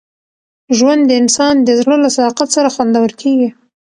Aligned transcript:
ژوند 0.77 1.01
د 1.05 1.11
انسان 1.21 1.55
د 1.61 1.69
زړه 1.79 1.95
له 2.03 2.09
صداقت 2.15 2.49
سره 2.55 2.73
خوندور 2.75 3.11
کېږي. 3.21 3.49